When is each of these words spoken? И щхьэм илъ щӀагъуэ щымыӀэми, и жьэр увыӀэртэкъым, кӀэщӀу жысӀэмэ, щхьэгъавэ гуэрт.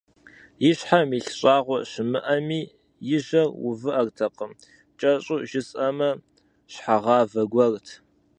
И 0.69 0.71
щхьэм 0.77 1.09
илъ 1.17 1.31
щӀагъуэ 1.39 1.79
щымыӀэми, 1.91 2.61
и 3.15 3.17
жьэр 3.25 3.49
увыӀэртэкъым, 3.67 4.51
кӀэщӀу 4.99 5.43
жысӀэмэ, 5.49 6.09
щхьэгъавэ 6.71 7.43
гуэрт. 7.51 7.87